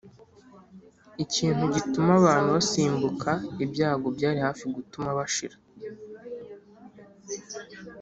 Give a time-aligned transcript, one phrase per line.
[1.23, 3.31] (ikintu gituma abantu basimbuka
[3.63, 5.57] ibyago byari hafi gutuma bashira)